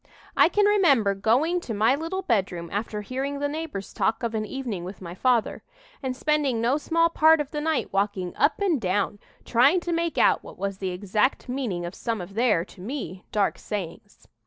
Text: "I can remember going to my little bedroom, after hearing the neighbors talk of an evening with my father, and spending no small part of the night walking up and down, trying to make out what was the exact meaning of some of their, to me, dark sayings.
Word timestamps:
"I 0.35 0.49
can 0.49 0.65
remember 0.65 1.13
going 1.13 1.59
to 1.61 1.75
my 1.75 1.93
little 1.93 2.23
bedroom, 2.23 2.69
after 2.71 3.01
hearing 3.03 3.37
the 3.37 3.47
neighbors 3.47 3.93
talk 3.93 4.23
of 4.23 4.33
an 4.33 4.47
evening 4.47 4.83
with 4.83 4.99
my 4.99 5.13
father, 5.13 5.61
and 6.01 6.15
spending 6.17 6.59
no 6.59 6.77
small 6.77 7.07
part 7.09 7.39
of 7.39 7.51
the 7.51 7.61
night 7.61 7.93
walking 7.93 8.35
up 8.35 8.59
and 8.59 8.81
down, 8.81 9.19
trying 9.45 9.79
to 9.81 9.93
make 9.93 10.17
out 10.17 10.43
what 10.43 10.57
was 10.57 10.79
the 10.79 10.89
exact 10.89 11.47
meaning 11.47 11.85
of 11.85 11.93
some 11.93 12.19
of 12.19 12.33
their, 12.33 12.65
to 12.65 12.81
me, 12.81 13.25
dark 13.31 13.59
sayings. 13.59 14.27